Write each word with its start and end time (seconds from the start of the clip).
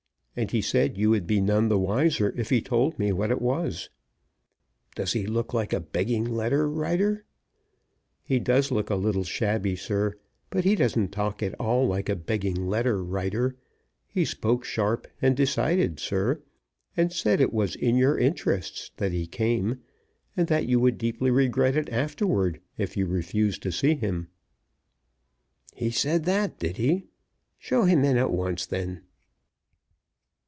And 0.33 0.49
he 0.51 0.61
said 0.61 0.97
you 0.97 1.09
would 1.09 1.27
be 1.27 1.41
none 1.41 1.67
the 1.67 1.77
wiser 1.77 2.33
if 2.37 2.51
he 2.51 2.61
told 2.61 2.97
me 2.97 3.11
what 3.11 3.31
it 3.31 3.41
was." 3.41 3.89
"Does 4.95 5.11
he 5.11 5.27
look 5.27 5.53
like 5.53 5.73
a 5.73 5.81
begging 5.81 6.23
letter 6.23 6.69
writer?" 6.69 7.25
"He 8.23 8.39
looks 8.39 8.89
a 8.89 8.95
little 8.95 9.25
shabby, 9.25 9.75
sir, 9.75 10.15
but 10.49 10.63
he 10.63 10.75
doesn't 10.75 11.09
talk 11.11 11.43
at 11.43 11.53
all 11.55 11.85
like 11.85 12.07
a 12.07 12.15
begging 12.15 12.65
letter 12.69 13.03
writer. 13.03 13.57
He 14.07 14.23
spoke 14.23 14.63
sharp 14.63 15.05
and 15.21 15.35
decided, 15.35 15.99
sir, 15.99 16.41
and 16.95 17.11
said 17.11 17.41
it 17.41 17.51
was 17.51 17.75
in 17.75 17.97
your 17.97 18.17
interests 18.17 18.91
that 18.95 19.11
he 19.11 19.27
came, 19.27 19.81
and 20.37 20.47
that 20.47 20.65
you 20.65 20.79
would 20.79 20.97
deeply 20.97 21.29
regret 21.29 21.75
it 21.75 21.89
afterward 21.89 22.61
if 22.77 22.95
you 22.95 23.05
refused 23.05 23.61
to 23.63 23.71
see 23.71 23.95
him." 23.95 24.29
"He 25.75 25.91
said 25.91 26.23
that, 26.23 26.57
did 26.57 26.77
he? 26.77 27.07
Show 27.57 27.83
him 27.83 28.05
in 28.05 28.15
at 28.15 28.31
once, 28.31 28.65
then." 28.65 29.01